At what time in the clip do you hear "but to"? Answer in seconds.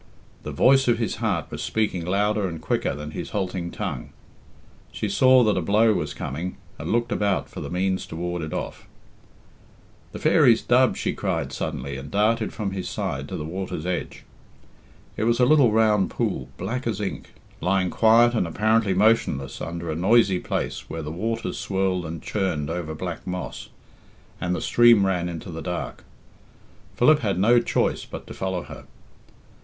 28.03-28.33